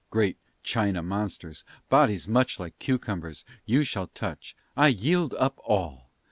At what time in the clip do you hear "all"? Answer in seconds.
3.81-3.85, 5.63-6.09